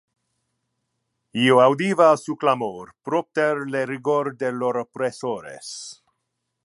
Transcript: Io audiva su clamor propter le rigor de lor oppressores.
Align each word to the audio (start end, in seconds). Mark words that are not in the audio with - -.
Io 1.41 1.59
audiva 1.65 2.07
su 2.21 2.37
clamor 2.45 2.89
propter 3.11 3.61
le 3.77 3.85
rigor 3.93 4.31
de 4.41 4.51
lor 4.63 4.81
oppressores. 4.83 5.71